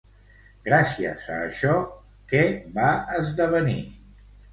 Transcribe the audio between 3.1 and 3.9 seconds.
esdevenir?